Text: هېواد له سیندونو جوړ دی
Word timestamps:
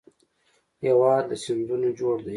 هېواد 0.85 1.23
له 1.29 1.35
سیندونو 1.43 1.89
جوړ 1.99 2.15
دی 2.25 2.29